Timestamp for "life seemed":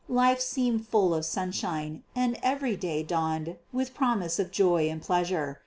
0.09-0.87